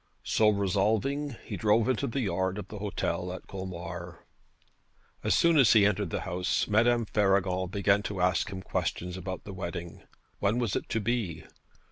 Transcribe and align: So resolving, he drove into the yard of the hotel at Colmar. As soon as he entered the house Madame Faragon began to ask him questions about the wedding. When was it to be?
So 0.23 0.49
resolving, 0.49 1.35
he 1.45 1.55
drove 1.57 1.87
into 1.87 2.07
the 2.07 2.21
yard 2.21 2.57
of 2.57 2.69
the 2.69 2.79
hotel 2.79 3.31
at 3.33 3.45
Colmar. 3.45 4.25
As 5.23 5.35
soon 5.35 5.59
as 5.59 5.73
he 5.73 5.85
entered 5.85 6.09
the 6.09 6.21
house 6.21 6.67
Madame 6.67 7.05
Faragon 7.05 7.69
began 7.69 8.01
to 8.09 8.19
ask 8.19 8.49
him 8.51 8.63
questions 8.63 9.15
about 9.15 9.43
the 9.43 9.53
wedding. 9.53 10.01
When 10.39 10.57
was 10.57 10.75
it 10.75 10.89
to 10.89 11.01
be? 11.01 11.43